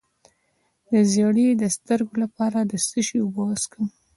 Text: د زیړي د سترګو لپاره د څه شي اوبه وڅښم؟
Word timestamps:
د 0.89 0.91
زیړي 1.11 1.47
د 1.61 1.63
سترګو 1.75 2.15
لپاره 2.23 2.59
د 2.69 2.73
څه 2.87 2.99
شي 3.07 3.17
اوبه 3.23 3.43
وڅښم؟ 3.47 3.85